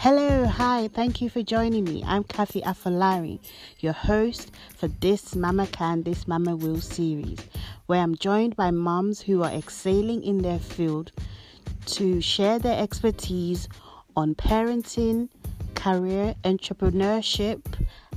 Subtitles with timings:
[0.00, 2.04] Hello, hi, thank you for joining me.
[2.06, 3.40] I'm Kathy Afalari,
[3.80, 7.40] your host for this Mama Can, This Mama Will series,
[7.86, 11.10] where I'm joined by moms who are excelling in their field
[11.86, 13.68] to share their expertise
[14.16, 15.30] on parenting,
[15.74, 17.64] career, entrepreneurship,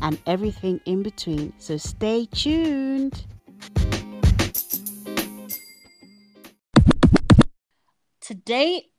[0.04, 1.52] and everything in between.
[1.58, 3.26] So stay tuned.
[8.22, 8.90] Today,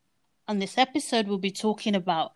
[0.49, 2.33] on this episode, we'll be talking about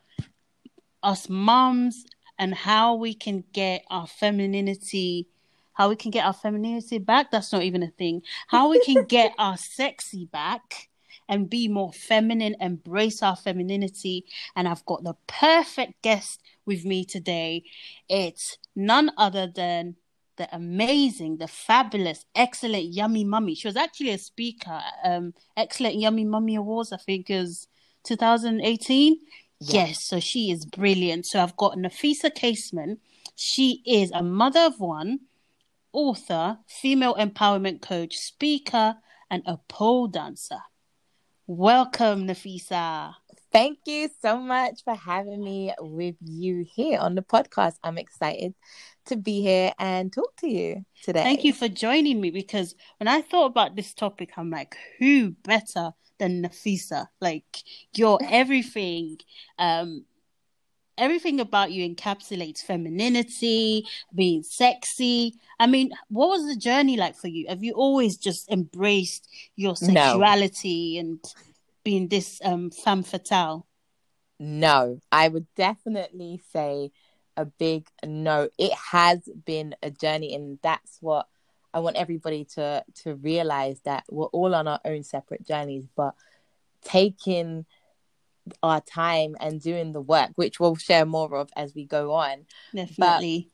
[1.06, 2.04] us moms
[2.38, 5.28] and how we can get our femininity
[5.76, 7.30] how we can get our femininity back.
[7.30, 8.22] That's not even a thing.
[8.46, 10.88] How we can get our sexy back
[11.28, 14.24] and be more feminine embrace our femininity.
[14.54, 17.64] And i've got the perfect guest with me today.
[18.08, 19.96] It's none other than
[20.36, 23.54] the amazing the fabulous excellent yummy mummy.
[23.54, 27.68] She was actually a speaker um excellent yummy mummy awards i think is
[28.04, 29.18] 2018
[29.60, 29.86] yeah.
[29.86, 31.26] Yes, so she is brilliant.
[31.26, 33.00] So I've got Nafisa Casement.
[33.34, 35.20] She is a mother of one,
[35.92, 38.96] author, female empowerment coach, speaker,
[39.30, 40.60] and a pole dancer.
[41.46, 43.14] Welcome, Nafisa.
[43.52, 47.74] Thank you so much for having me with you here on the podcast.
[47.82, 48.54] I'm excited
[49.06, 51.22] to be here and talk to you today.
[51.22, 55.30] Thank you for joining me because when I thought about this topic, I'm like, who
[55.30, 57.08] better than Nafisa.
[57.20, 57.62] Like
[57.94, 59.18] you're everything.
[59.58, 60.04] Um,
[60.98, 65.34] everything about you encapsulates femininity, being sexy.
[65.60, 67.46] I mean, what was the journey like for you?
[67.48, 71.00] Have you always just embraced your sexuality no.
[71.00, 71.24] and
[71.84, 73.66] being this um, femme fatale?
[74.38, 76.90] No, I would definitely say
[77.36, 78.48] a big no.
[78.58, 81.26] It has been a journey, and that's what
[81.76, 86.14] I want everybody to to realize that we're all on our own separate journeys, but
[86.82, 87.66] taking
[88.62, 92.46] our time and doing the work, which we'll share more of as we go on.
[92.74, 93.50] Definitely.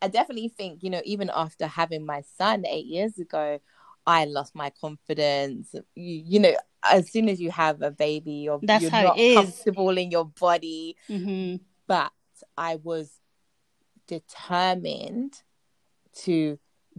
[0.00, 3.58] But I definitely think, you know, even after having my son eight years ago,
[4.06, 5.74] I lost my confidence.
[5.94, 9.18] You, you know, as soon as you have a baby, you're, That's you're how not
[9.18, 9.36] it is.
[9.36, 10.96] comfortable in your body.
[11.08, 11.62] Mm-hmm.
[11.86, 12.12] But
[12.58, 13.10] I was
[14.06, 15.40] determined
[16.24, 16.58] to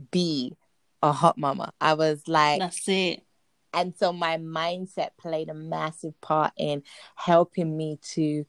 [0.09, 0.55] be
[1.03, 1.73] a hot mama.
[1.79, 3.21] I was like, that's it.
[3.73, 6.83] And so my mindset played a massive part in
[7.15, 8.45] helping me to,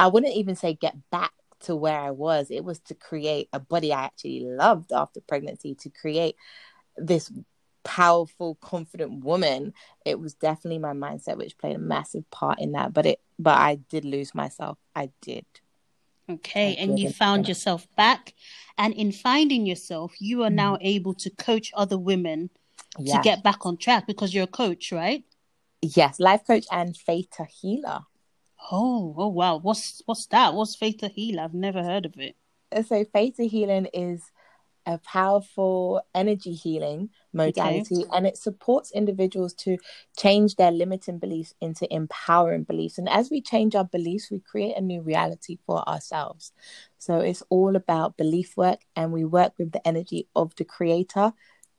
[0.00, 2.48] I wouldn't even say get back to where I was.
[2.50, 6.34] It was to create a body I actually loved after pregnancy, to create
[6.96, 7.30] this
[7.84, 9.72] powerful, confident woman.
[10.04, 12.92] It was definitely my mindset which played a massive part in that.
[12.92, 14.78] But it, but I did lose myself.
[14.96, 15.44] I did.
[16.34, 18.34] Okay, and you found yourself back.
[18.78, 20.54] And in finding yourself, you are mm.
[20.54, 22.50] now able to coach other women
[22.96, 25.24] to get back on track because you're a coach, right?
[25.82, 28.00] Yes, life coach and theta healer.
[28.70, 29.58] Oh, oh wow.
[29.58, 30.54] What's what's that?
[30.54, 31.42] What's theta healer?
[31.42, 32.36] I've never heard of it.
[32.86, 34.22] So theta healing is
[34.86, 38.08] a powerful energy healing modality okay.
[38.12, 39.78] and it supports individuals to
[40.16, 44.76] change their limiting beliefs into empowering beliefs and as we change our beliefs we create
[44.76, 46.52] a new reality for ourselves
[46.98, 51.32] so it's all about belief work and we work with the energy of the creator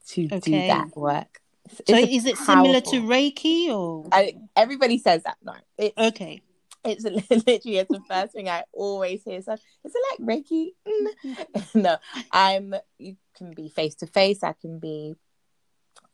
[0.07, 0.39] to okay.
[0.39, 2.65] do that work it's, so it's is it powerful...
[2.65, 6.41] similar to reiki or I, everybody says that no it's, okay
[6.83, 9.41] it's literally it's the first thing I always hear.
[9.41, 10.73] So is it like Reiki?
[10.87, 11.75] Mm.
[11.75, 11.97] no,
[12.31, 12.75] I'm.
[12.97, 14.43] You can be face to face.
[14.43, 15.15] I can be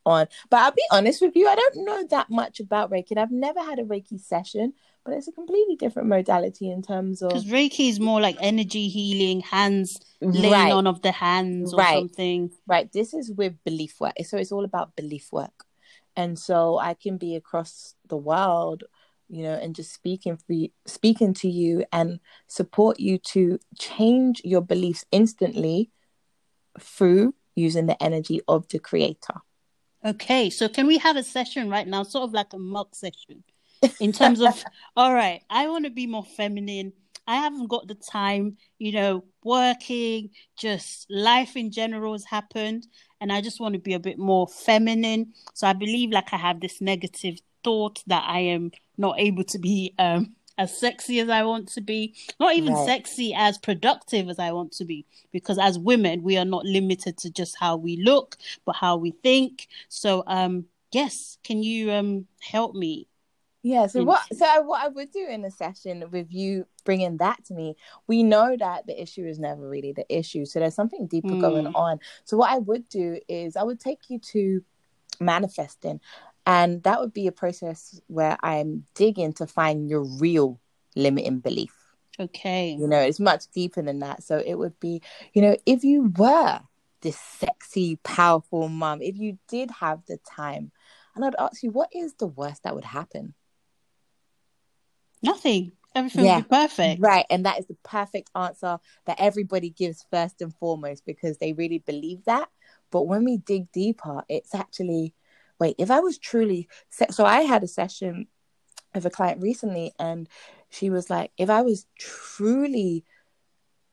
[0.06, 1.48] on, but I'll be honest with you.
[1.48, 3.16] I don't know that much about Reiki.
[3.16, 4.74] I've never had a Reiki session,
[5.04, 8.88] but it's a completely different modality in terms of because Reiki is more like energy
[8.88, 10.72] healing, hands laying right.
[10.72, 11.98] on of the hands or right.
[11.98, 12.50] something.
[12.66, 12.90] Right.
[12.92, 14.14] This is with belief work.
[14.24, 15.64] So it's all about belief work,
[16.16, 18.84] and so I can be across the world
[19.30, 22.18] you know, and just speaking for you, speaking to you and
[22.48, 25.90] support you to change your beliefs instantly
[26.80, 29.34] through using the energy of the creator.
[30.04, 33.44] Okay, so can we have a session right now, sort of like a mock session,
[34.00, 34.64] in terms of,
[34.96, 36.94] all right, I want to be more feminine.
[37.26, 42.86] I haven't got the time, you know, working, just life in general has happened,
[43.20, 45.34] and I just want to be a bit more feminine.
[45.52, 49.58] So I believe like I have this negative thought that I am not able to
[49.58, 52.86] be um, as sexy as I want to be, not even right.
[52.86, 55.06] sexy as productive as I want to be.
[55.32, 58.36] Because as women, we are not limited to just how we look,
[58.66, 59.68] but how we think.
[59.88, 63.08] So, um, yes, can you um help me?
[63.62, 63.86] Yeah.
[63.86, 64.22] So what?
[64.34, 68.22] So what I would do in a session with you bringing that to me, we
[68.22, 70.44] know that the issue is never really the issue.
[70.44, 71.40] So there's something deeper mm.
[71.40, 72.00] going on.
[72.24, 74.62] So what I would do is I would take you to
[75.20, 76.00] manifesting
[76.46, 80.60] and that would be a process where I'm digging to find your real
[80.96, 81.74] limiting belief.
[82.18, 82.72] Okay.
[82.72, 84.22] You know, it's much deeper than that.
[84.22, 85.02] So it would be,
[85.32, 86.60] you know, if you were
[87.00, 90.70] this sexy, powerful mom, if you did have the time,
[91.14, 93.34] and I'd ask you, what is the worst that would happen?
[95.22, 95.72] Nothing.
[95.94, 96.36] Everything yeah.
[96.36, 97.00] would be perfect.
[97.00, 97.26] Right.
[97.30, 101.78] And that is the perfect answer that everybody gives first and foremost because they really
[101.78, 102.48] believe that.
[102.92, 105.14] But when we dig deeper, it's actually,
[105.60, 106.68] wait, if I was truly,
[107.10, 108.26] so I had a session
[108.94, 110.28] with a client recently and
[110.70, 113.04] she was like, if I was truly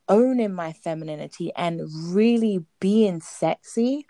[0.07, 1.81] owning my femininity and
[2.13, 4.07] really being sexy,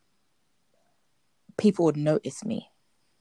[1.57, 2.69] people would notice me.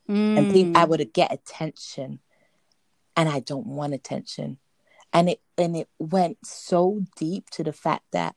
[0.08, 0.38] Mm.
[0.38, 2.20] And I would get attention.
[3.16, 4.58] And I don't want attention.
[5.12, 8.36] And it and it went so deep to the fact that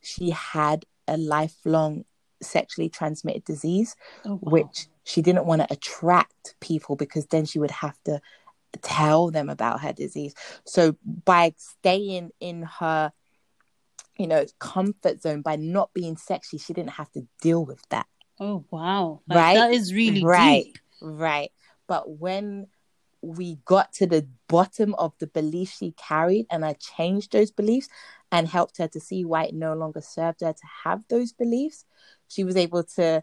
[0.00, 2.06] she had a lifelong
[2.40, 4.50] sexually transmitted disease, oh, wow.
[4.50, 8.20] which she didn't want to attract people because then she would have to
[8.82, 10.34] tell them about her disease.
[10.64, 13.12] So by staying in her,
[14.18, 18.06] you know, comfort zone, by not being sexy, she didn't have to deal with that.
[18.40, 19.20] Oh wow.
[19.28, 19.54] Like, right.
[19.54, 20.64] That is really right.
[20.64, 20.78] Deep.
[21.00, 21.52] Right.
[21.86, 22.66] But when
[23.20, 27.88] we got to the bottom of the beliefs she carried and I changed those beliefs
[28.30, 31.84] and helped her to see why it no longer served her to have those beliefs,
[32.28, 33.22] she was able to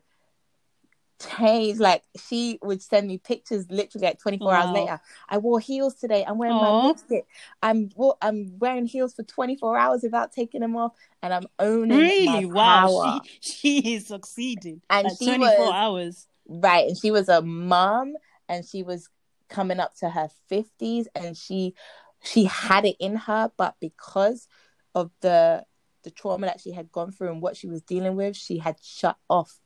[1.29, 1.79] change.
[1.79, 4.61] Like she would send me pictures literally like 24 wow.
[4.61, 5.01] hours later.
[5.29, 6.23] I wore heels today.
[6.27, 6.61] I'm wearing Aww.
[6.61, 7.25] my lipstick.
[7.61, 7.89] I'm
[8.21, 13.21] I'm wearing heels for 24 hours without taking them off, and I'm owning really wow.
[13.39, 13.39] She
[13.81, 14.81] she is succeeding.
[14.89, 16.27] And like 24 was, hours.
[16.47, 18.15] Right, and she was a mom,
[18.49, 19.09] and she was
[19.49, 21.75] coming up to her 50s, and she
[22.23, 24.47] she had it in her, but because
[24.93, 25.65] of the
[26.03, 28.77] the trauma that she had gone through and what she was dealing with, she had
[28.81, 29.59] shut off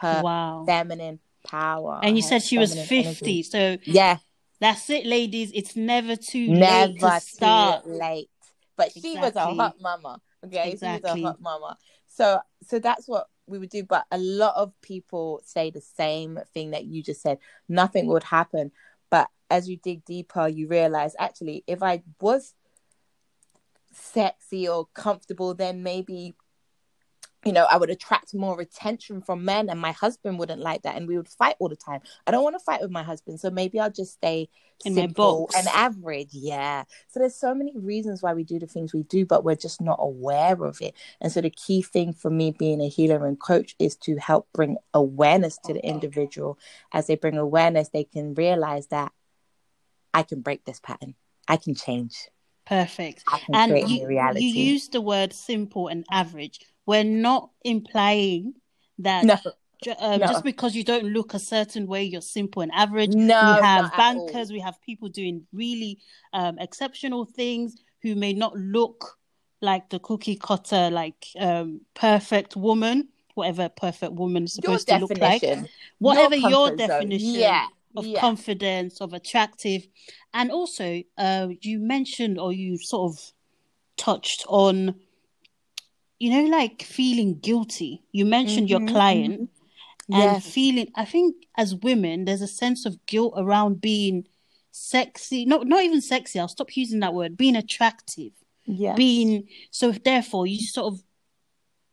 [0.00, 0.64] her wow.
[0.66, 2.00] feminine power.
[2.02, 2.98] And you said she was 50.
[2.98, 3.42] Energy.
[3.42, 4.18] So yeah.
[4.60, 5.50] That's it, ladies.
[5.54, 7.86] It's never too never late to start.
[7.86, 8.30] late.
[8.76, 9.12] But exactly.
[9.12, 10.20] she was a hot mama.
[10.44, 10.70] Okay.
[10.70, 11.10] Exactly.
[11.10, 11.76] She was a hot mama.
[12.08, 13.84] So so that's what we would do.
[13.84, 17.38] But a lot of people say the same thing that you just said.
[17.68, 18.70] Nothing would happen.
[19.10, 22.54] But as you dig deeper, you realize actually if I was
[23.92, 26.34] sexy or comfortable, then maybe
[27.44, 30.96] you know, I would attract more attention from men, and my husband wouldn't like that,
[30.96, 32.00] and we would fight all the time.
[32.26, 34.48] I don't want to fight with my husband, so maybe I'll just stay
[34.84, 36.30] in simple and average.
[36.32, 36.84] Yeah.
[37.08, 39.80] So there's so many reasons why we do the things we do, but we're just
[39.80, 40.94] not aware of it.
[41.20, 44.48] And so the key thing for me being a healer and coach is to help
[44.52, 46.58] bring awareness to the individual.
[46.92, 49.12] As they bring awareness, they can realize that
[50.12, 51.14] I can break this pattern.
[51.48, 52.28] I can change.
[52.66, 53.24] Perfect.
[53.52, 56.60] and you, you use the word simple and average.
[56.86, 58.54] We're not implying
[58.98, 59.36] that no.
[59.98, 60.26] Um, no.
[60.26, 63.14] just because you don't look a certain way, you're simple and average.
[63.14, 65.98] No, we have bankers, we have people doing really
[66.32, 69.18] um, exceptional things who may not look
[69.60, 75.06] like the cookie cutter, like um, perfect woman, whatever perfect woman is supposed your to
[75.06, 75.42] look like.
[75.98, 77.66] Whatever your, your definition yeah.
[77.96, 78.20] of yeah.
[78.20, 79.86] confidence, of attractive.
[80.32, 83.32] And also, uh, you mentioned or you sort of
[83.96, 84.94] touched on,
[86.18, 88.02] you know, like feeling guilty.
[88.12, 88.84] You mentioned mm-hmm.
[88.84, 90.14] your client mm-hmm.
[90.14, 90.46] and yes.
[90.46, 94.26] feeling, I think as women, there's a sense of guilt around being
[94.70, 95.44] sexy.
[95.44, 96.38] Not, not even sexy.
[96.38, 97.36] I'll stop using that word.
[97.36, 98.32] Being attractive.
[98.66, 98.94] Yeah.
[98.94, 101.00] Being, so therefore, you sort of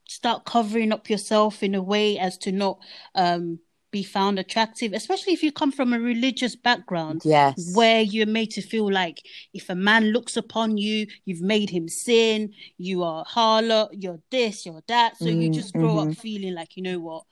[0.07, 2.77] start covering up yourself in a way as to not
[3.15, 3.59] um
[3.91, 7.21] be found attractive, especially if you come from a religious background.
[7.25, 7.75] Yes.
[7.75, 9.21] Where you're made to feel like
[9.53, 14.65] if a man looks upon you, you've made him sin, you are harlot, you're this,
[14.65, 15.17] you're that.
[15.17, 16.11] So mm, you just grow mm-hmm.
[16.11, 17.23] up feeling like, you know what,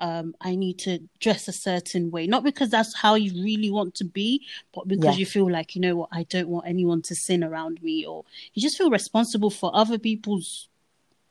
[0.00, 2.26] um, I need to dress a certain way.
[2.26, 4.44] Not because that's how you really want to be,
[4.74, 5.20] but because yeah.
[5.20, 8.24] you feel like, you know what, I don't want anyone to sin around me, or
[8.52, 10.68] you just feel responsible for other people's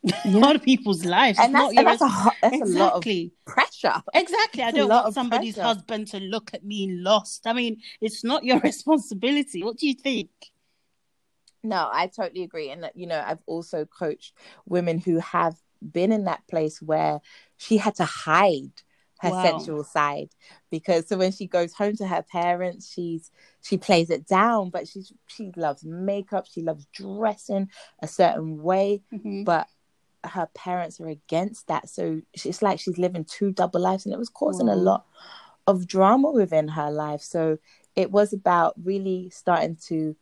[0.03, 0.45] yeah.
[0.45, 1.39] other people's lives.
[1.39, 2.75] And that's, and that's, a, that's exactly.
[2.75, 4.03] a lot of pressure.
[4.13, 4.63] Exactly.
[4.63, 5.67] I don't want somebody's pressure.
[5.67, 7.48] husband to look at me lost.
[7.48, 9.63] I mean, it's not your responsibility.
[9.63, 10.29] What do you think?
[11.63, 12.69] No, I totally agree.
[12.69, 14.33] And, you know, I've also coached
[14.65, 17.19] women who have been in that place where
[17.57, 18.72] she had to hide
[19.24, 19.43] her wow.
[19.43, 20.29] sexual side
[20.69, 23.31] because so when she goes home to her parents she's
[23.62, 27.69] she plays it down but she's she loves makeup she loves dressing
[28.01, 29.43] a certain way mm-hmm.
[29.43, 29.67] but
[30.24, 31.89] her parents are against that.
[31.89, 35.06] So it's like she's living two double lives, and it was causing a lot
[35.68, 37.22] of drama within her life.
[37.22, 37.58] So
[37.96, 40.15] it was about really starting to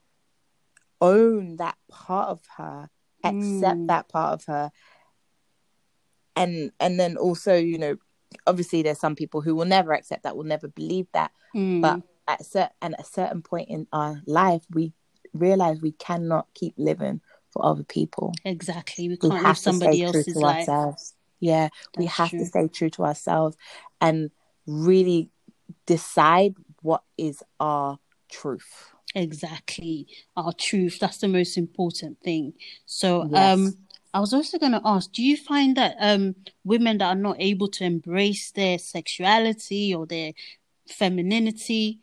[0.99, 2.89] own that part of her,
[3.23, 3.87] accept mm.
[3.87, 4.71] that part of her,
[6.35, 7.97] and and then also, you know,
[8.47, 11.81] obviously there's some people who will never accept that, will never believe that, mm.
[11.81, 14.93] but at, cert- and at a certain point in our life, we
[15.33, 18.33] realize we cannot keep living for other people.
[18.45, 19.07] Exactly.
[19.09, 20.67] We We can't live somebody else's life.
[20.69, 21.13] ourselves.
[21.39, 22.39] Yeah, we have true.
[22.39, 23.57] to stay true to ourselves
[23.99, 24.29] and
[24.67, 25.29] really
[25.85, 27.97] decide what is our
[28.29, 28.91] truth.
[29.15, 30.07] Exactly.
[30.37, 30.99] Our truth.
[30.99, 32.53] That's the most important thing.
[32.85, 33.57] So, Yes.
[33.57, 33.73] um,
[34.13, 37.37] I was also going to ask, do you find that um women that are not
[37.39, 40.33] able to embrace their sexuality or their
[40.87, 41.99] femininity,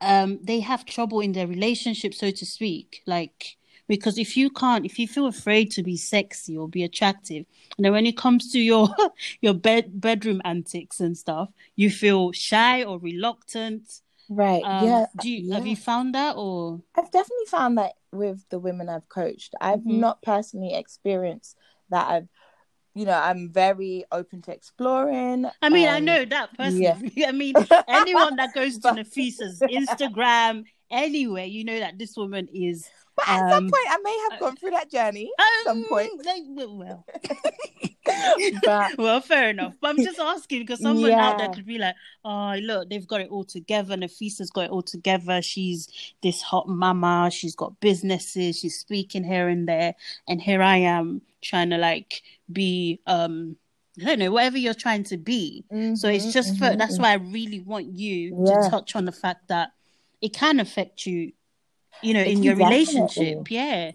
[0.00, 3.02] um, they have trouble in their relationship, so to speak?
[3.06, 7.44] Like, because if you can't, if you feel afraid to be sexy or be attractive,
[7.76, 8.88] and then when it comes to your
[9.40, 14.00] your bed bedroom antics and stuff, you feel shy or reluctant.
[14.30, 14.62] Right.
[14.64, 15.06] Um, yeah.
[15.20, 16.80] do you, have you found that or?
[16.96, 19.54] I've definitely found that with the women I've coached.
[19.60, 19.98] I've Mhm.
[19.98, 21.58] not personally experienced
[21.90, 22.08] that.
[22.08, 22.28] I've,
[22.94, 25.44] you know, I'm very open to exploring.
[25.60, 27.12] I mean, I um, know that personally.
[27.14, 27.28] yeah.
[27.28, 27.54] I mean,
[27.88, 32.88] anyone that goes to Nafisa's Instagram, anywhere, you know that this woman is.
[33.16, 35.30] But at some um, point, I may have gone through that journey.
[35.38, 36.10] At some Um, point.
[36.76, 37.04] well,
[38.64, 39.74] But well, fair enough.
[39.80, 43.20] But I'm just asking because someone out there could be like, "Oh, look, they've got
[43.20, 43.96] it all together.
[43.96, 45.40] Nafisa's got it all together.
[45.42, 45.88] She's
[46.22, 47.30] this hot mama.
[47.32, 48.58] She's got businesses.
[48.58, 49.94] She's speaking here and there,
[50.28, 52.22] and here I am trying to like
[52.52, 53.56] be, um,
[54.00, 55.64] I don't know, whatever you're trying to be."
[55.94, 57.02] So it's Mhm, just for mhm, that's mhm.
[57.02, 58.68] why I really want you Yeah.
[58.68, 59.70] to touch on the fact that
[60.24, 61.32] it can affect you,
[62.02, 63.50] you know, It in your relationship.
[63.50, 63.92] Yeah.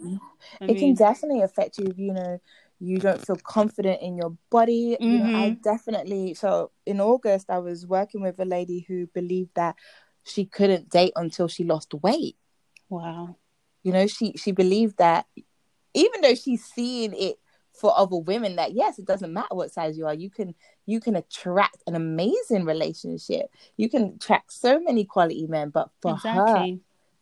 [0.61, 2.39] I it can definitely affect you if you know
[2.79, 5.61] you don't feel confident in your body you know i Mhm.
[5.61, 9.75] definitely so in august i was working with a lady who believed that
[10.23, 12.37] she couldn't date until she lost weight
[12.89, 13.35] wow.
[13.83, 15.25] you know she she believed that
[15.93, 17.37] even though she's seeing it
[17.73, 20.55] for other women that yes it doesn't matter what size you are you can
[20.89, 23.45] you can attract an amazing relationship
[23.77, 26.65] you can attract so many quality men but for her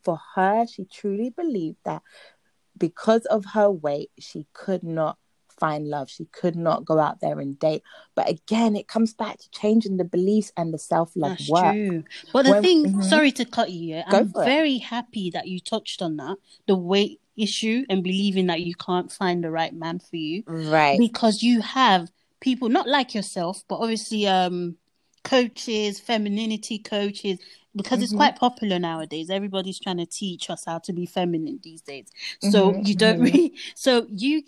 [0.04, 2.02] for her, she truly believed that
[2.78, 5.18] because of her weight, she could not
[5.60, 6.10] find love.
[6.10, 7.82] She could not go out there and date.
[8.16, 11.74] But again, it comes back to changing the beliefs and the self love work.
[11.74, 12.04] true.
[12.32, 13.04] But the When- thing, Mhm.
[13.04, 14.46] sorry to cut you, I'm for it.
[14.46, 19.12] very happy that you touched on that, the weight issue and believing that you can't
[19.12, 20.44] find the right man for you.
[20.48, 20.98] Right.
[20.98, 24.78] because you have people not like yourself, but obviously um
[25.24, 27.40] coaches, femininity coaches,
[27.76, 28.18] because it's Mhm.
[28.18, 29.30] quite popular nowadays.
[29.30, 32.08] Everybody's trying to teach us how to be feminine these days.
[32.40, 33.24] So Mhm, you don't mhm.
[33.34, 34.44] really so you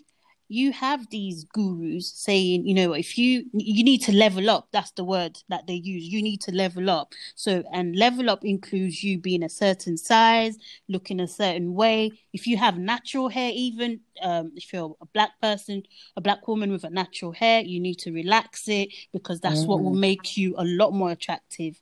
[0.51, 4.89] you have these gurus saying, you know, if you you need to level up, that's
[4.91, 6.03] the word that they use.
[6.05, 7.13] You need to level up.
[7.35, 12.11] So and level up includes you being a certain size, looking a certain way.
[12.33, 15.83] If you have natural hair, even um, if you're a black person,
[16.17, 19.81] a black woman with a natural hair, you need to relax it because that's what
[19.83, 19.99] will Mhm.
[19.99, 21.79] make you a lot more attractive.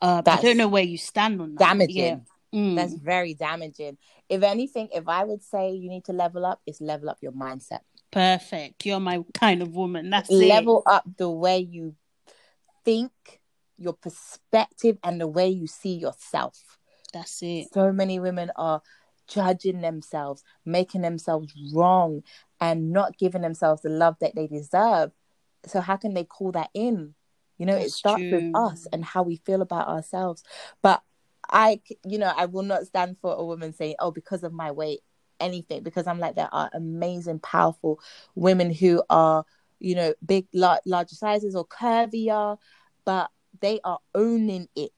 [0.00, 1.60] Uh, I don't know where you stand on that.
[1.60, 1.96] damaging.
[1.96, 2.18] Yeah.
[2.52, 2.76] Mm.
[2.76, 3.96] That's very damaging.
[4.28, 7.32] If anything, if I would say you need to level up, it's level up your
[7.32, 7.80] mindset.
[8.12, 8.84] Perfect.
[8.84, 10.10] You're my kind of woman.
[10.10, 10.46] That's it.
[10.46, 11.96] level up the way you
[12.84, 13.10] think,
[13.78, 16.78] your perspective, and the way you see yourself.
[17.12, 17.68] That's it.
[17.72, 18.82] So many women are
[19.26, 22.22] judging themselves, making themselves wrong,
[22.60, 25.12] and not giving themselves the love that they deserve.
[25.66, 27.14] So, how can they call that in?
[27.56, 28.30] You know, it starts true.
[28.30, 30.42] with us and how we feel about ourselves.
[30.82, 31.02] But
[31.48, 34.70] I, you know, I will not stand for a woman saying, oh, because of my
[34.70, 35.00] weight,
[35.42, 38.00] anything, because I'm like, there are amazing, powerful
[38.34, 39.44] women who are,
[39.80, 42.58] you know, big, lar- larger sizes or curvier,
[43.04, 43.30] but
[43.60, 44.92] they are owning it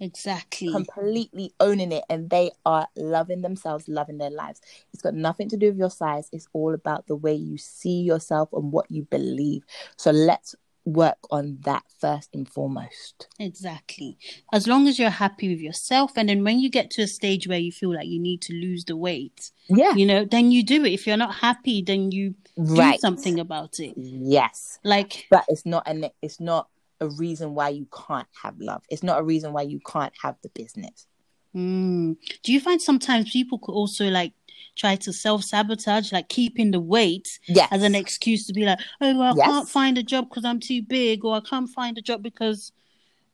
[0.00, 0.68] Exactly.
[0.72, 4.60] completely owning it and they are loving themselves, loving their lives.
[4.92, 6.28] It's got nothing to do with your size.
[6.32, 9.64] It's all about the way you see yourself and what you believe.
[9.96, 10.54] So let's
[10.86, 13.26] work on that first and foremost.
[13.40, 14.16] Exactly.
[14.52, 17.46] As long as you're happy with yourself, and then when you get to a stage
[17.48, 19.94] where you feel like you need to lose the weight, Yeah.
[19.94, 20.92] you know, then you do it.
[20.92, 23.94] If you're not happy, then you do something about it.
[23.96, 24.78] Yes.
[24.84, 26.68] Like, But it's not an it's not
[27.00, 28.82] a reason why you can't have love.
[28.88, 31.06] It's not a reason why you can't have the business.
[31.54, 34.32] mm, do you find sometimes people could also like
[34.76, 37.68] try to self sabotage, like keeping the weight Yes.
[37.72, 39.46] as an excuse to be like, oh, well, I Yes.
[39.46, 42.72] can't find a job because I'm too big, or I can't find a job because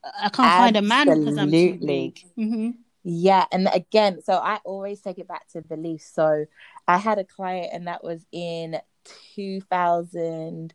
[0.04, 2.14] I can't find a man because I'm too Absolutely.
[2.14, 2.20] big.
[2.36, 2.70] hmm
[3.04, 6.02] Yeah, and again, so I always take it back to belief.
[6.02, 6.46] So
[6.88, 10.74] I had a client, and that was in 2000,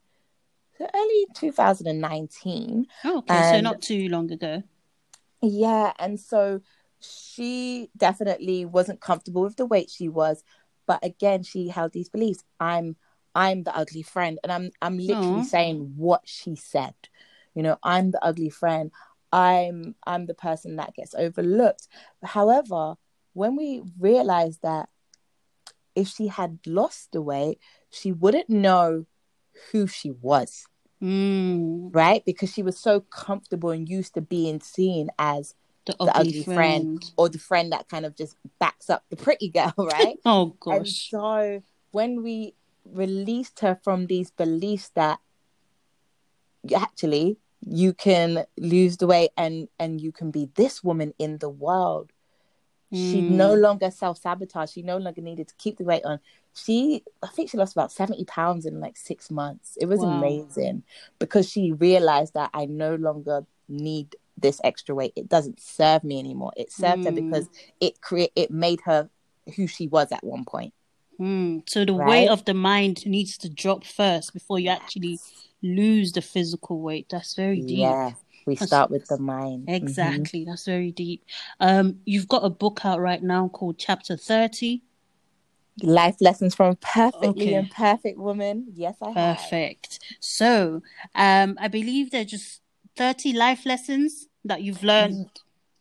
[0.78, 2.86] so early 2019.
[3.04, 4.64] Oh, okay, so not too long ago.
[5.42, 6.62] Yeah, and so
[7.00, 10.44] she definitely wasn't comfortable with the weight she was,
[10.86, 12.44] but again, she held these beliefs.
[12.60, 12.96] I'm
[13.36, 15.44] I'm the ugly friend, and I'm I'm literally Aw.
[15.44, 16.96] saying what she said.
[17.54, 18.92] You know, I'm the ugly friend.
[19.32, 21.88] I'm I'm the person that gets overlooked.
[22.24, 22.96] However,
[23.34, 24.90] when we realized that
[25.96, 29.06] if she had lost the weight, she wouldn't know
[29.72, 30.66] who she was.
[31.02, 31.94] Mm.
[31.94, 32.24] Right?
[32.26, 35.54] Because she was so comfortable and used to being seen as
[35.88, 36.56] The the ugly, ugly friend.
[37.02, 37.12] friend.
[37.18, 40.18] or the friend that kind of just backs up the pretty girl, right?
[40.26, 41.10] Oh and gosh.
[41.10, 42.54] so when we
[42.86, 45.20] released her from these beliefs that
[46.76, 51.50] actually you can lose the weight and and you can be this woman in the
[51.50, 52.12] world
[52.94, 53.28] she Mm.
[53.44, 56.20] no longer self-sabotage she no longer needed to keep the weight on
[56.54, 60.12] she i think she lost about 70 pounds in like six months it was Wow.
[60.18, 60.84] amazing
[61.20, 66.20] because she realized that i no longer need this extra weight it doesn't serve me
[66.20, 67.16] anymore it served her Mm.
[67.32, 69.10] because it create it made her
[69.56, 70.74] who she was at one point
[71.20, 71.68] Mm.
[71.68, 72.08] So the Right?
[72.10, 75.18] weight of the mind needs to drop first before you actually
[75.64, 77.08] lose the physical weight.
[77.10, 77.80] That's very deep.
[77.80, 78.12] yeah
[78.46, 79.74] we That's- start with the mind Mhm.
[79.76, 80.46] Exactly.
[80.46, 81.26] That's very deep.
[81.60, 84.84] Um, you've got a book out right now called Chapter 30.
[85.84, 87.54] life lessons from a perfectly Okay.
[87.54, 90.00] imperfect woman yes i have Perfect.
[90.20, 90.82] So,
[91.14, 92.62] um, I believe they're just
[92.98, 95.30] 30 life lessons that you've learned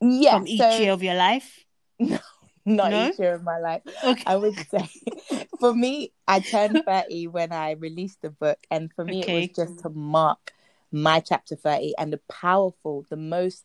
[0.01, 1.65] yeah from each so year of your life.
[1.99, 2.19] No,
[2.67, 3.09] not No?
[3.09, 4.25] each year of my life Okay.
[4.27, 4.89] I would say
[5.61, 8.59] for me, I turned 30 when I released the book.
[8.71, 9.33] And for me, Okay.
[9.45, 10.53] it was just to mark
[10.93, 13.65] my chapter 30 and the powerful, the most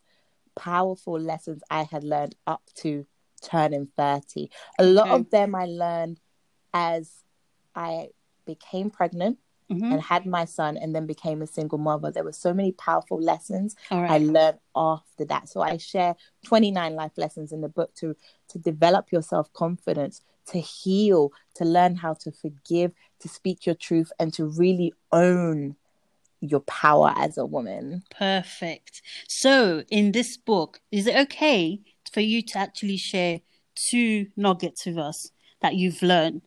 [0.56, 3.06] powerful lessons I had learned up to
[3.42, 4.50] turning 30.
[4.78, 5.14] A lot Okay.
[5.16, 6.20] of them I learned
[6.72, 7.10] as
[7.74, 8.10] I
[8.46, 9.38] became pregnant
[9.72, 9.92] Mhm.
[9.92, 12.10] and had my son and then became a single mother.
[12.10, 15.48] There were so many powerful lessons All I learned after that.
[15.48, 18.16] So I share 29 life lessons in the book to
[18.48, 24.12] to develop your self-confidence, to heal, to learn how to forgive, to speak your truth
[24.18, 25.76] and to really own
[26.40, 28.02] your power as a woman.
[28.10, 29.00] Perfect.
[29.28, 31.80] So, in this book, is it okay
[32.12, 33.40] for you to actually share
[33.74, 35.30] two nuggets with us
[35.60, 36.42] that you've learned?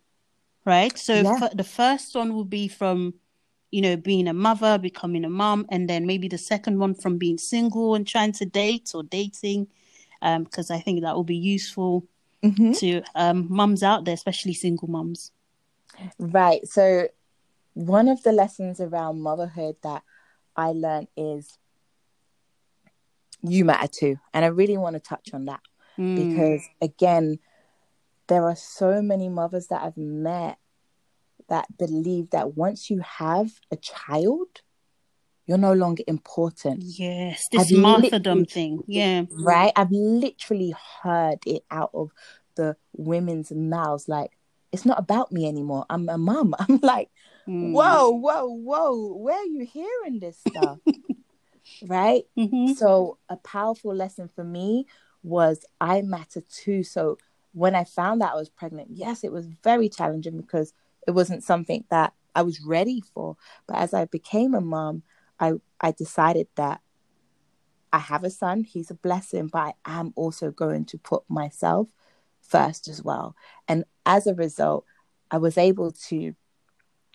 [0.66, 0.98] Right?
[0.98, 1.38] So, Yeah.
[1.42, 3.14] f- the first one will be from,
[3.72, 7.18] you know, being a mother, becoming a mom, and then maybe the second one from
[7.18, 9.68] being single and trying to date or dating,
[10.22, 12.08] because I think that will be useful
[12.74, 15.32] to um, mums out there, especially single mums.
[16.20, 16.68] Right.
[16.68, 17.10] So
[17.74, 20.02] one of the lessons around motherhood that
[20.56, 21.58] I learned is
[23.44, 24.18] you matter too.
[24.34, 25.62] And I really want to touch on that.
[25.98, 26.16] Mm.
[26.16, 27.40] because again
[28.28, 30.58] there are so many mothers that i've met
[31.50, 34.62] that believe that once you have a child
[35.46, 38.84] you're no longer important yes, this I've martyrdom thing.
[38.88, 39.26] Yeah.
[39.30, 42.12] right i've literally heard it out of
[42.56, 44.32] the women's mouths like
[44.72, 47.10] it's not about me anymore i'm a mum i'm like
[47.48, 47.74] Mm.
[47.74, 50.80] whoa whoa whoa where are you hearing this stuff
[51.88, 52.76] right Mhm.
[52.76, 54.88] so a powerful lesson for me
[55.22, 56.82] was I matter too.
[56.84, 57.18] So
[57.56, 60.74] when I found out I was pregnant, yes, it was very challenging because
[61.08, 63.38] it wasn't something that I was ready for.
[63.66, 65.04] But as I became a mom,
[65.40, 66.82] I I decided that
[67.94, 71.88] I have a son, he's a blessing, but I am also going to put myself
[72.42, 73.38] first as well.
[73.70, 74.84] And as a result,
[75.32, 76.36] I was able to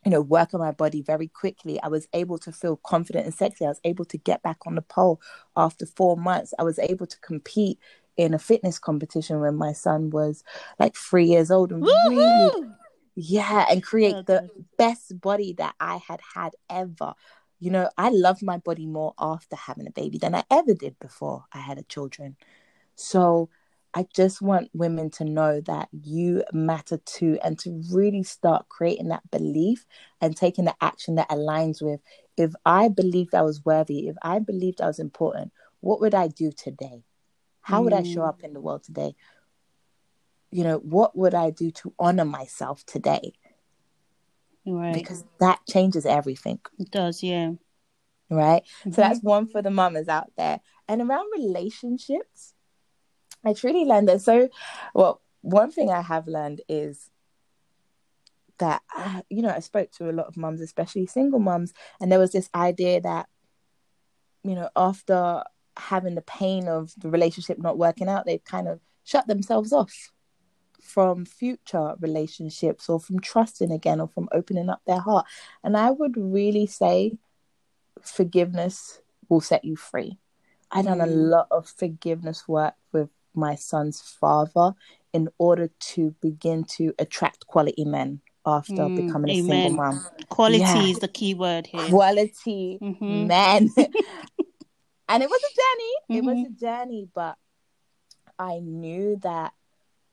[0.05, 1.81] you know, work on my body very quickly.
[1.83, 3.67] I was able to feel confident and sexy.
[3.67, 5.21] I was able to get back on the pole
[5.57, 6.55] after four months.
[6.59, 7.79] I was able to compete
[8.21, 10.45] in a fitness competition when my son was
[10.79, 12.53] like three years old and really,
[13.15, 17.15] yeah, and create the best body that I had had ever.
[17.59, 20.99] You know, I love my body more after having a baby than I ever did
[21.01, 22.37] before I had a children.
[22.95, 23.49] So
[23.95, 29.09] I just want women to know that you matter too and to really start creating
[29.09, 29.87] that belief
[30.21, 32.01] and taking the action that aligns with
[32.37, 36.29] if I believed I was worthy, if I believed I was important, what would I
[36.29, 37.03] do today?
[37.63, 38.29] How would I show Mm.
[38.29, 39.15] up in the world today?
[40.51, 43.33] You know, what would I do to honor myself today?
[44.67, 44.95] Right.
[44.95, 47.53] Because that changes everything, It does, yeah.
[48.29, 48.63] right?
[48.85, 48.95] Mhm.
[48.95, 50.61] So that's one for the mamas out there.
[50.89, 52.55] And around relationships,
[53.45, 54.21] I truly learned that.
[54.21, 54.49] So,
[54.95, 57.11] well, one thing I have learned is
[58.59, 62.13] that, uh, you know, I spoke to a lot of mums, especially single mums, and
[62.13, 63.29] there was this idea that,
[64.43, 65.43] you know, after
[65.81, 70.13] having the pain of the relationship not working out, they've kind of shut themselves off
[70.81, 75.27] from future relationships or from trusting again or from opening up their heart.
[75.65, 77.19] And I would really say
[78.03, 80.19] forgiveness will set you free.
[80.71, 81.31] I done a Mm.
[81.31, 84.75] lot of forgiveness work with my son's father
[85.13, 89.45] in order to begin to attract quality men after Mm, becoming a amen.
[89.63, 90.01] single mom.
[90.29, 90.83] Quality Yeah.
[90.91, 91.89] is the key word here.
[91.89, 93.27] Quality Mhm.
[93.27, 93.71] men.
[95.11, 96.19] and it was a journey.
[96.19, 96.47] It was Mhm.
[96.47, 97.37] a journey, but
[98.39, 99.53] I knew that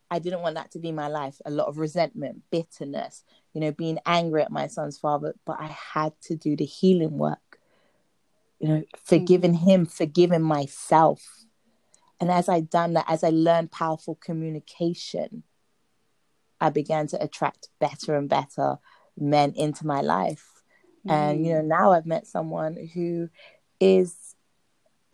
[0.10, 1.40] I didn't want that to be my life.
[1.46, 5.68] A lot of resentment, bitterness, you know, being angry at my son's father, but I
[5.68, 7.60] had to do the healing work.
[8.60, 9.70] You know, forgiving mm-hmm.
[9.70, 11.46] him, forgiving myself.
[12.20, 15.44] And as I done that, as I learned powerful communication,
[16.60, 18.80] I began to attract better and better
[19.16, 20.64] men into my life.
[21.06, 21.12] Mm-hmm.
[21.12, 21.68] And you know, mm.
[21.68, 23.30] now I've met someone who
[23.80, 24.27] is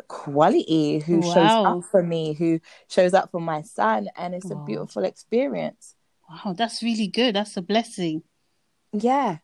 [0.08, 1.34] quality, who wow.
[1.34, 4.62] shows up for me, who shows up for my son, and it's wow.
[4.62, 5.96] a beautiful experience.
[6.30, 7.36] Wow, that's really good.
[7.36, 8.24] That's a blessing.
[8.92, 9.38] Yeah.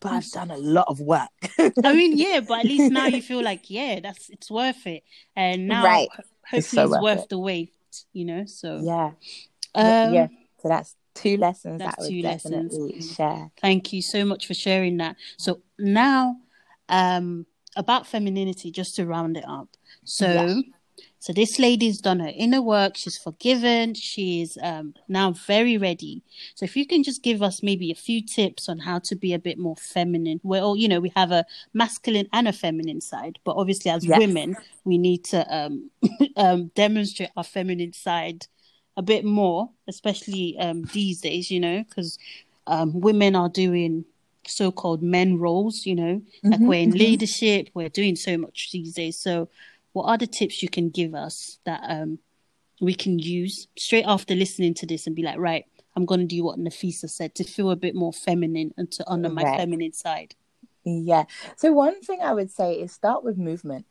[0.00, 1.28] But I've done a lot of work.
[1.58, 5.02] I mean, yeah, but at least now you feel like, yeah, that's it's worth it.
[5.34, 6.08] And now right.
[6.48, 7.72] hopefully it's, so it's worth, the wait,
[8.12, 8.44] you know.
[8.46, 9.12] So Yeah.
[9.74, 10.28] Um, yeah.
[10.60, 13.14] So that's two lessons That's that two lessons.
[13.14, 13.50] share.
[13.60, 15.16] Thank you so much for sharing that.
[15.36, 16.36] So now,
[16.88, 19.68] um, about femininity, just to round it up.
[20.04, 20.60] So, yeah.
[21.18, 22.96] so this lady's done her inner work.
[22.96, 23.94] She's forgiven.
[23.94, 26.22] She's um, now very ready.
[26.54, 29.34] So, if you can just give us maybe a few tips on how to be
[29.34, 30.40] a bit more feminine.
[30.42, 34.18] Well, you know, we have a masculine and a feminine side, but obviously, as yes.
[34.18, 35.90] women, we need to um,
[36.36, 38.46] um, demonstrate our feminine side
[38.98, 42.18] a bit more, especially um, these days, you know, because
[42.66, 44.04] um, women are doing
[44.44, 46.98] so-called men roles, you know, mm-hmm, like we're in mm-hmm.
[46.98, 49.18] leadership, we're doing so much these days.
[49.18, 49.48] So,
[49.98, 52.20] what are the tips you can give us that um,
[52.80, 55.64] we can use straight after listening to this and be like, right,
[55.96, 59.04] I'm going to do what Nafisa said to feel a bit more feminine and to
[59.08, 60.36] honor my feminine side.
[60.84, 61.24] Yeah.
[61.56, 63.86] So one thing I would say is start with movement.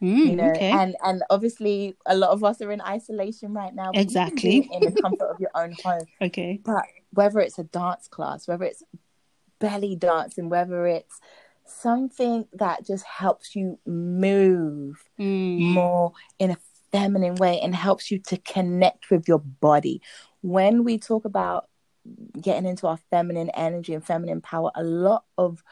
[0.00, 0.70] Mm, you know, okay.
[0.70, 3.90] and and obviously a lot of us are in isolation right now.
[3.92, 4.70] Exactly.
[4.72, 6.06] In the comfort of your own home.
[6.22, 6.60] Okay.
[6.64, 8.84] But whether it's a dance class, whether it's
[9.58, 11.20] belly dancing, whether it's
[11.70, 15.72] something that just helps you move mm.
[15.72, 16.56] more in a
[16.92, 20.02] feminine way and helps you to connect with your body.
[20.42, 21.68] When we talk about
[22.40, 25.62] getting into our feminine energy and feminine power, a lot of,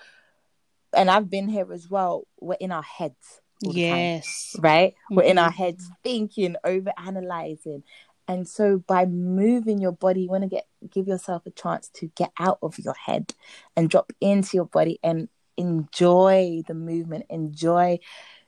[0.95, 5.17] and I've been here as well, we're in our heads yes time, right mm-hmm.
[5.17, 5.63] we're in our mm-hmm.
[5.65, 7.83] heads thinking over analyzing
[8.29, 12.07] and so by moving your body you want to get give yourself a chance to
[12.15, 13.35] get out of your head
[13.77, 15.29] and drop into your body and
[15.59, 17.99] enjoy the movement enjoy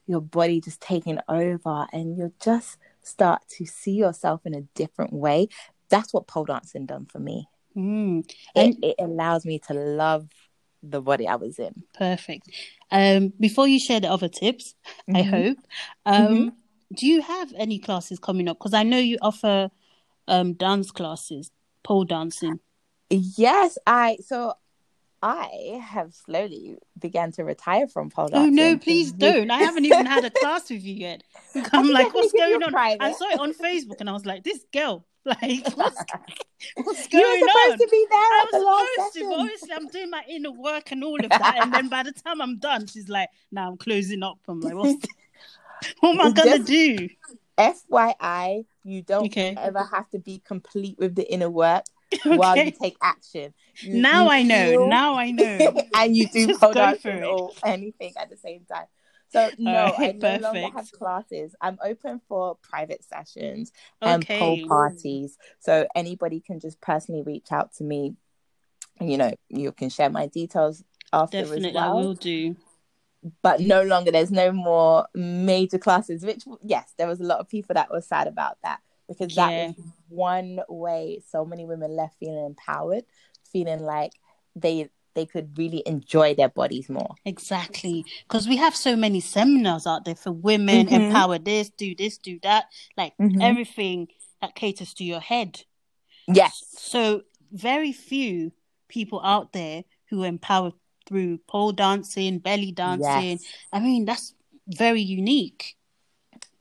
[0.07, 5.12] your body just taking over and you'll just start to see yourself in a different
[5.12, 5.49] way
[5.88, 8.25] that's what pole dancing done for me mm.
[8.55, 10.29] and it, it allows me to love
[10.83, 11.83] the body I was in.
[11.94, 12.49] Perfect.
[12.90, 14.75] Um, before you share the other tips,
[15.09, 15.16] mm-hmm.
[15.16, 15.59] I hope,
[16.07, 16.49] um, mm-hmm.
[16.94, 18.59] do you have any classes coming up?
[18.59, 19.70] Because I know you offer
[20.29, 21.51] um, dance classes,
[21.83, 22.61] pole dancing.
[23.11, 24.55] Yes, I so
[25.22, 28.59] I have slowly began to retire from pole dancing.
[28.59, 29.50] Oh no, please don't!
[29.50, 31.22] I haven't even had a class with you yet.
[31.72, 32.72] I'm like, what's going on?
[32.72, 33.02] Private.
[33.02, 35.40] I saw it on Facebook and I was like, this girl, like,
[35.76, 36.02] what's,
[36.76, 37.38] what's going on?
[37.38, 37.78] You were supposed on?
[37.78, 39.28] to be there I last session.
[39.28, 42.12] To, obviously, I'm doing my inner work and all of that, and then by the
[42.12, 45.04] time I'm done, she's like, "Now I'm closing up." I'm like, "What's
[46.00, 47.09] what am I gonna Just, do?"
[47.59, 49.54] FYI, you don't okay.
[49.59, 52.37] ever have to be complete with the inner work okay.
[52.37, 53.55] while you take action.
[53.81, 54.87] You, now you I know.
[54.87, 55.83] Now I know.
[55.94, 58.87] and you do dancing or anything at the same time.
[59.33, 60.42] So no, right, I no perfect.
[60.42, 61.55] longer have classes.
[61.61, 63.70] I'm open for private sessions
[64.03, 64.38] and okay.
[64.38, 65.38] pole parties.
[65.61, 68.16] So anybody can just personally reach out to me.
[69.01, 71.99] You know, you can share my details after Definitely, as well.
[71.99, 72.57] I will do.
[73.42, 76.25] But no longer, there's no more major classes.
[76.25, 79.51] Which yes, there was a lot of people that were sad about that because that
[79.51, 79.66] yeah.
[79.68, 79.77] was
[80.11, 83.05] one way so many women left feeling empowered,
[83.53, 84.12] feeling like
[84.55, 87.14] they they could really enjoy their bodies more.
[87.25, 88.05] Exactly.
[88.29, 90.94] Because we have so many seminars out there for women, mm-hmm.
[90.94, 93.40] empower this, do this, do that, like mm-hmm.
[93.40, 94.09] everything
[94.40, 95.64] that caters to your head.
[96.29, 96.64] Yes.
[96.79, 98.53] So very few
[98.88, 100.73] people out there who empower
[101.07, 103.38] through pole dancing, belly dancing.
[103.38, 103.44] Yes.
[103.73, 104.35] I mean, that's
[104.68, 105.77] very unique.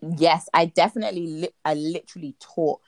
[0.02, 2.82] Yes, I definitely, li- I literally taught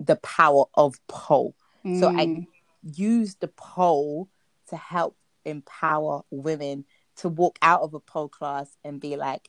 [0.00, 1.54] the power of pole.
[1.84, 2.00] Mm.
[2.00, 2.46] So I mm.
[2.82, 4.28] used the pole
[4.68, 6.84] to help empower women
[7.16, 9.48] to walk out of a pole class and be like,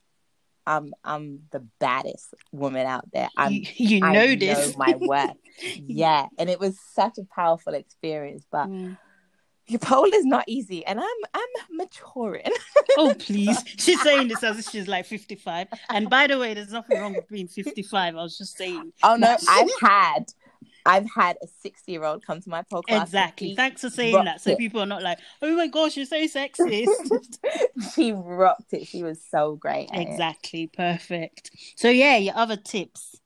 [0.66, 3.30] I'm I'm the baddest woman out there.
[3.38, 4.74] I'm you, you know I this.
[4.74, 5.38] Know my worth.
[5.76, 6.28] yeah.
[6.38, 8.46] And it was such a powerful experience.
[8.52, 8.98] But mm.
[9.70, 12.52] your pole is not easy and I'm I'm maturing.
[12.98, 13.64] oh please.
[13.78, 15.68] She's saying this as if she's like 55.
[15.90, 18.16] And by the way, there's nothing wrong with being 55.
[18.16, 18.94] I was just saying.
[19.04, 20.26] Oh no, I've had
[20.88, 23.04] I've had a 60 year old come to my podcast.
[23.04, 23.56] Exactly.
[23.56, 24.42] Thanks for saying that.
[24.42, 24.58] So it.
[24.58, 27.40] people are not like, oh my gosh, you're so sexist.
[27.94, 28.88] she rocked it.
[28.88, 29.90] She was so great.
[29.92, 30.64] Exactly.
[30.64, 30.74] It.
[30.74, 31.52] Perfect.
[31.76, 33.20] So, yeah, your other tips.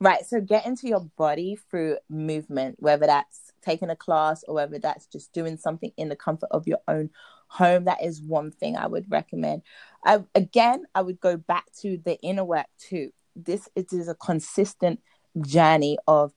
[0.00, 0.26] Right.
[0.26, 5.06] So get into your body through movement, whether that's taking a class or whether that's
[5.06, 7.10] just doing something in the comfort of your own
[7.48, 7.84] home.
[7.84, 9.62] That is one thing I would recommend.
[10.04, 13.10] I, again, I would go back to the inner work too.
[13.34, 15.00] This it is a consistent
[15.40, 16.32] journey of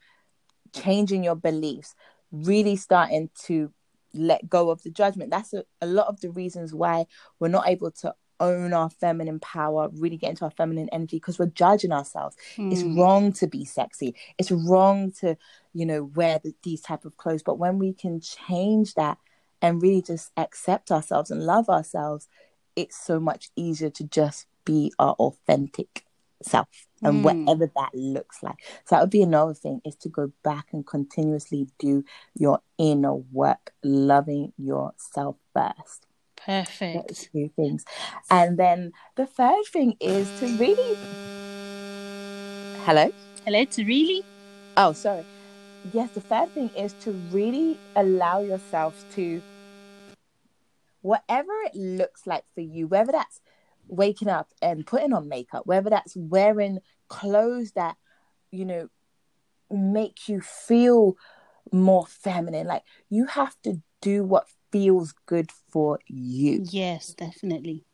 [0.74, 1.96] changing your beliefs,
[2.32, 3.72] really starting to
[4.14, 5.32] let go of the judgment.
[5.32, 7.06] That's a, a lot of the reasons why
[7.40, 11.40] we're not able to own our feminine power, really get into our feminine energy because
[11.40, 12.36] we're judging ourselves.
[12.56, 12.72] Mm.
[12.72, 13.00] It's hmm.
[13.00, 14.16] wrong to be sexy.
[14.38, 15.38] It's wrong to,
[15.74, 17.44] you know, wear the, these type of clothes.
[17.44, 19.18] But when we can change that
[19.62, 22.28] and really just accept ourselves and love ourselves,
[22.76, 26.06] it's so much easier to just be our authentic
[26.42, 26.68] self
[27.02, 27.24] and mm.
[27.24, 28.58] whatever that looks like.
[28.86, 32.04] So that would be another thing is to go back and continuously do
[32.36, 36.06] your inner work, loving yourself first.
[36.46, 37.30] Perfect.
[37.32, 37.86] Two things.
[38.30, 40.98] And then the third thing is to really
[42.86, 43.12] Hello?
[43.46, 44.24] Hello, to really?
[44.78, 45.24] Oh, sorry.
[45.94, 49.42] Yes, the third thing is to really allow yourself to
[51.02, 53.42] whatever it looks like for you, whether that's
[53.88, 57.98] waking up and putting on makeup, whether that's wearing clothes that,
[58.52, 58.90] you know,
[59.70, 61.16] make you feel
[61.72, 62.66] more feminine.
[62.66, 66.66] Like you have to do what feels good for you.
[66.70, 67.86] Yes, definitely.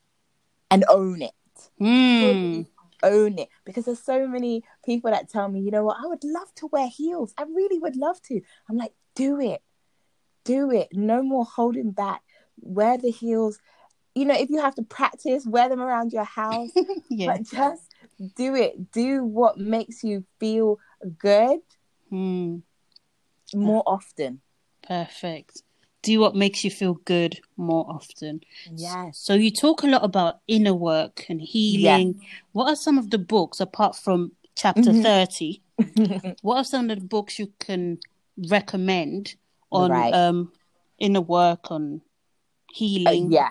[0.71, 1.31] And own it.
[1.79, 2.67] Mm.
[3.03, 3.49] Own it.
[3.65, 6.67] Because there's so many people that tell me, you know what, I would love to
[6.67, 7.33] wear heels.
[7.37, 8.41] I really would love to.
[8.69, 9.61] I'm like, do it.
[10.43, 10.89] Do it.
[10.91, 12.21] No more holding back.
[12.59, 13.59] Wear the heels.
[14.13, 16.71] You know, if you have to practice, wear them around your house.
[17.09, 17.27] yeah.
[17.27, 17.93] But just
[18.35, 18.91] do it.
[18.91, 20.79] Do what makes you feel
[21.17, 21.59] good
[22.11, 22.61] mm.
[23.53, 24.41] more often.
[24.87, 25.63] Perfect
[26.05, 28.41] do what makes you feel good more often.
[28.71, 29.17] Yes.
[29.17, 32.15] So you talk a lot about inner work and healing.
[32.21, 32.27] Yeah.
[32.51, 35.01] What are some of the books apart from chapter mm-hmm.
[35.01, 35.61] 30?
[36.41, 37.97] what are some of the books you can
[38.49, 39.35] recommend
[39.71, 40.13] on right.
[40.13, 40.51] um
[40.99, 42.01] inner work on
[42.71, 43.25] healing?
[43.25, 43.49] Uh, yeah.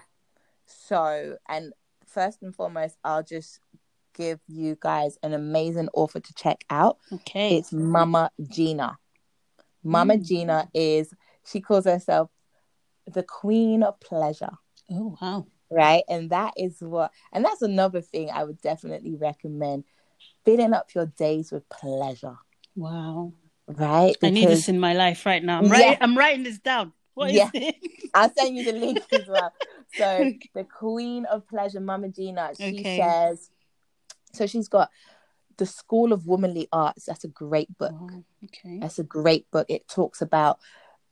[0.66, 1.72] So, and
[2.06, 3.58] first and foremost, I'll just
[4.14, 6.98] give you guys an amazing author to check out.
[7.12, 7.58] Okay.
[7.58, 8.96] It's Mama Gena.
[9.82, 10.24] Mama mm.
[10.24, 11.12] Gena is
[11.46, 12.30] she calls herself
[13.06, 14.52] the queen of pleasure.
[14.90, 15.46] Oh, wow.
[15.70, 16.04] Right.
[16.08, 19.84] And that is what, and that's another thing I would definitely recommend
[20.44, 22.36] filling up your days with pleasure.
[22.76, 23.32] Wow.
[23.66, 24.12] Right.
[24.12, 25.58] Because, I need this in my life right now.
[25.58, 25.96] I'm, yeah.
[26.00, 26.92] I'm writing this down.
[27.14, 27.50] What yeah.
[27.54, 27.76] it?
[28.14, 29.52] I'll send you the link as well.
[29.96, 32.98] So, the queen of pleasure, Mama Gena, she okay.
[32.98, 33.48] says,
[34.32, 34.90] so she's got
[35.56, 37.04] the School of Womanly Arts.
[37.04, 37.94] That's a great book.
[37.94, 38.78] Oh, okay.
[38.80, 39.66] That's a great book.
[39.68, 40.58] It talks about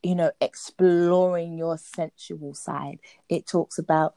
[0.02, 2.98] you know, exploring your sensual side.
[3.28, 4.14] It talks about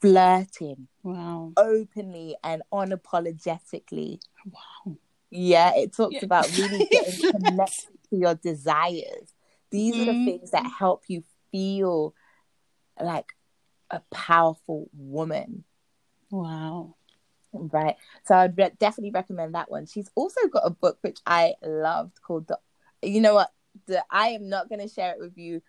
[0.00, 4.96] flirting wow openly and unapologetically wow
[5.30, 6.24] yeah it talks yeah.
[6.24, 9.34] about really getting connected to your desires
[9.70, 10.02] these mm-hmm.
[10.02, 10.24] are the mm-hmm.
[10.24, 12.14] things that help you feel
[13.00, 13.32] like
[13.90, 15.64] a powerful woman
[16.30, 16.94] wow
[17.52, 21.54] right so i'd re- definitely recommend that one she's also got a book which i
[21.62, 22.58] loved called the
[23.02, 23.50] you know what
[23.86, 25.62] the I am not going to share it with you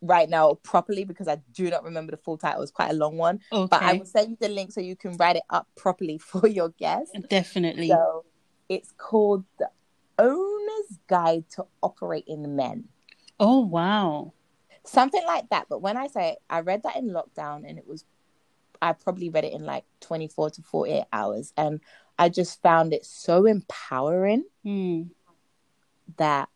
[0.00, 2.62] right now properly because I do not remember the full title.
[2.62, 3.68] It's quite a long one, okay.
[3.70, 6.46] but I will send you the link so you can write it up properly for
[6.46, 7.16] your guests.
[7.28, 7.88] Definitely.
[7.88, 8.24] So
[8.68, 9.70] it's called the
[10.18, 12.84] Owner's Guide to Operating Men.
[13.40, 14.32] Oh wow,
[14.84, 15.66] something like that.
[15.68, 18.04] But when I say I read that in lockdown, and it was
[18.80, 21.80] I probably read it in like twenty four to forty eight hours, and
[22.18, 25.08] I just found it so empowering mm.
[26.16, 26.48] that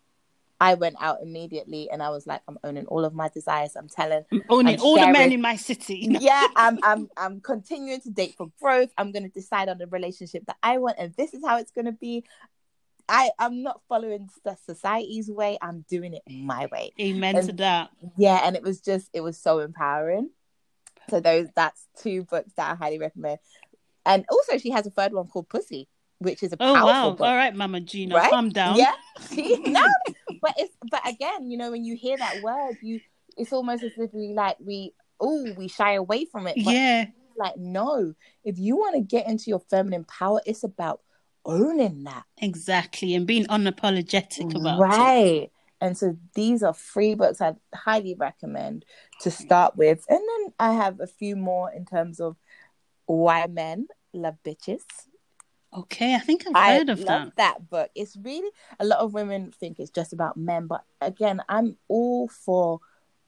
[0.61, 3.77] I went out immediately and I was like, I'm owning all of my desires.
[3.77, 5.13] I'm telling I'm owning I'm all sharing.
[5.13, 6.07] the men in my city.
[6.21, 8.91] yeah, I'm I'm I'm continuing to date for growth.
[8.99, 11.93] I'm gonna decide on the relationship that I want and this is how it's gonna
[11.93, 12.25] be.
[13.11, 15.57] I, I'm not following the society's way.
[15.63, 16.93] I'm doing it my way.
[17.01, 17.91] Amen and, to that.
[18.19, 20.31] Yeah, and it was just it was so empowering.
[21.09, 23.39] So those that's two books that I highly recommend.
[24.05, 25.89] And also she has a third one called Pussy
[26.21, 27.21] which is a oh wow book.
[27.21, 28.31] all right mama gena right?
[28.31, 28.95] calm down yeah
[29.37, 29.87] no
[30.43, 33.01] but it's but again you know when you hear that word you
[33.37, 37.07] it's almost as if we like we oh we shy away from it but yeah
[37.37, 41.01] like no if you want to get into your feminine power it's about
[41.45, 45.41] owning that exactly and being unapologetic about right it.
[45.41, 45.53] Right.
[45.81, 48.85] And so these are free books i highly recommend
[49.21, 52.37] to start with and then i have a few more in terms of
[53.07, 54.83] why men love bitches
[55.77, 57.37] Okay, I think I've heard I of that.
[57.37, 57.91] that book.
[57.95, 58.51] It's really
[58.81, 62.81] a lot of women think it's just about men, but again, I'm all for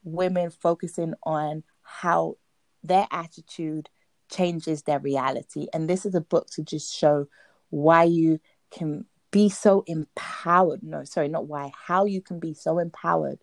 [0.04, 2.36] women focusing on how
[2.82, 3.90] their attitude
[4.30, 5.66] changes their reality.
[5.74, 7.26] And this is a book to just show
[7.68, 10.82] why you can be so empowered.
[10.82, 11.72] No, sorry, not why.
[11.86, 13.40] How you can be so empowered,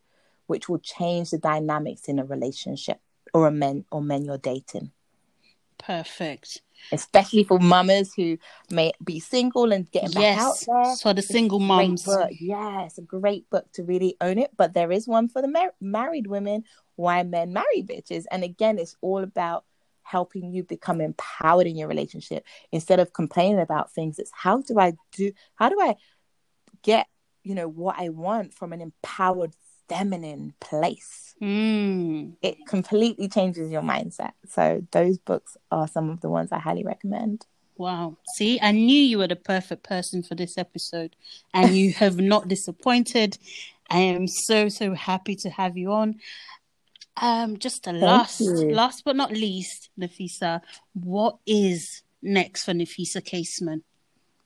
[0.48, 3.00] which will change the dynamics in a relationship
[3.34, 4.92] or a men or men you're dating.
[5.78, 6.62] Perfect.
[6.92, 8.38] Especially for mamas who
[8.72, 10.66] may be single and getting back out Yes.
[10.66, 10.96] there.
[10.96, 12.04] So the single moms.
[12.04, 12.30] book.
[12.32, 14.52] It's a great book to really own it.
[14.56, 16.64] But there is one for the mar- married women,
[16.96, 18.26] Why Men Marry Bitches.
[18.32, 19.66] And again, it's all about
[20.04, 24.20] helping you become empowered in your relationship instead of complaining about things.
[24.20, 25.96] It's how do I do, how do I
[26.82, 27.08] get,
[27.44, 29.54] you know, what I want from an empowered
[29.90, 31.36] feminine place?
[31.42, 32.34] Mm.
[32.42, 34.32] It completely changes your mindset.
[34.50, 37.46] So those books are some of the ones I highly recommend.
[37.78, 38.18] Wow.
[38.36, 41.16] See, I knew you were the perfect person for this episode,
[41.54, 43.38] and you have not disappointed.
[43.90, 46.16] I am so so happy to have you on.
[47.20, 48.70] Um, just a last, you.
[48.72, 50.62] last but not least, Nafisa,
[50.94, 53.82] what is next for Nafisa Caseman?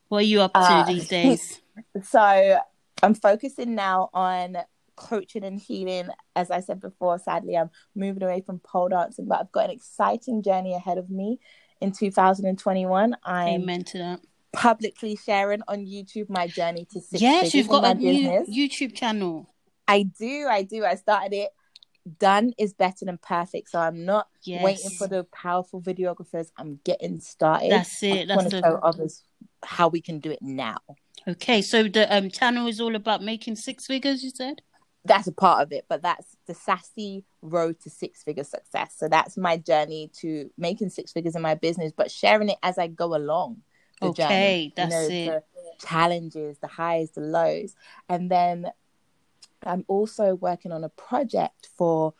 [0.08, 1.62] What are you up to Uh, these days?
[2.04, 2.60] So
[3.04, 4.58] I'm focusing now on
[5.02, 6.10] coaching and healing.
[6.36, 9.72] As I said before, sadly, I'm moving away from pole dancing, but I've got an
[9.72, 11.40] exciting journey ahead of me
[11.82, 13.16] in 2021.
[13.24, 14.20] I'm Amen to that.
[14.54, 18.46] publicly sharing on YouTube my journey to six Yes, you've got a my new.
[18.48, 19.50] YouTube channel.
[19.88, 20.86] I do, I do.
[20.86, 21.50] I started it.
[22.20, 23.70] Done is better than perfect.
[23.70, 24.64] So I'm not Yes.
[24.64, 26.48] waiting for the powerful videographers.
[26.58, 27.72] I'm getting started.
[27.72, 28.10] That's it.
[28.10, 29.24] just That's want to the show others
[29.64, 30.78] how we can do it now.
[31.28, 31.62] okay.
[31.62, 34.24] So the um channel is all about making six figures.
[34.24, 34.62] You said.
[35.06, 38.94] That's a part of it, but that's the sassy road to six figure success.
[38.98, 42.78] So that's my journey to making six figures in my business, but sharing it as
[42.78, 43.62] I go along.
[44.00, 44.74] The Okay, journey.
[44.76, 45.26] that's it.
[45.26, 45.44] The
[45.86, 47.76] challenges, the highs, the lows,
[48.10, 48.72] and then
[49.64, 52.14] I'm also working on a project for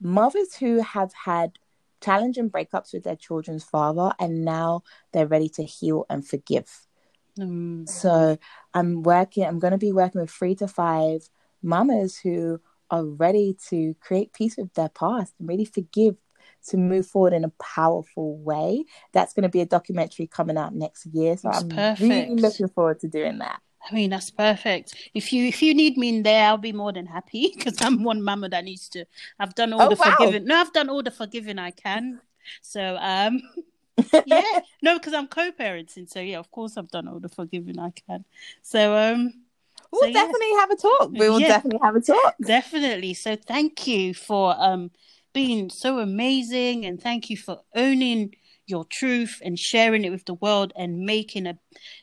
[0.00, 1.58] mothers who have had
[2.00, 6.86] challenging breakups with their children's father, and now they're ready to heal and forgive.
[7.40, 8.38] Um, So
[8.74, 11.28] I'm working, I'm going to be working with three to five
[11.62, 16.16] mamas who are ready to create peace with their past and really forgive
[16.68, 18.84] to move forward in a powerful way.
[19.12, 21.36] That's going to be a documentary coming out next year.
[21.36, 21.96] So That's I'm perfect.
[21.98, 23.60] really looking forward to doing that.
[23.90, 24.94] I mean, that's perfect.
[25.14, 28.04] If you if you need me in there, I'll be more than happy because I'm
[28.04, 29.04] one mama that needs to.
[29.38, 30.36] I've done all Oh, the wow.
[30.36, 30.44] forgiving.
[30.44, 32.20] No, I've done all the forgiving I can.
[32.62, 33.40] So um,
[34.24, 34.42] yeah,
[34.82, 36.08] no, because I'm co-parenting.
[36.08, 38.24] So yeah, of course I've done all the forgiving I can.
[38.62, 39.32] So um,
[39.92, 40.14] We'll So, yeah.
[40.14, 41.10] definitely have a talk.
[41.12, 41.48] We will Yeah.
[41.48, 42.36] definitely have a talk.
[42.40, 43.14] definitely.
[43.14, 44.90] So thank you for um
[45.32, 48.34] being so amazing, and thank you for owning
[48.66, 51.58] your truth and sharing it with the world and making a,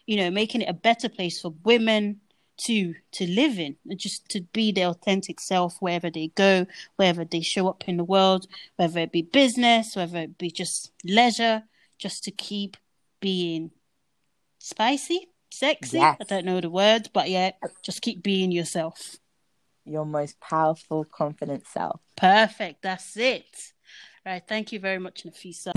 [0.06, 2.21] you know, making it a better place for women
[2.58, 7.23] to to live in and just to be their authentic self wherever they go wherever
[7.23, 8.47] they show up in the world
[8.78, 11.62] whether it be business whether it be just leisure
[12.00, 12.76] just to keep
[13.21, 13.69] being
[14.58, 15.28] spicy
[15.60, 16.17] sexy Yes.
[16.22, 17.52] i don't know the words but yeah
[17.84, 19.17] just keep being yourself
[19.86, 22.02] Your most powerful, confident self.
[22.17, 22.82] Perfect.
[22.82, 23.48] That's it.
[24.26, 24.43] Right.
[24.46, 25.72] Thank you very much, Nafisa.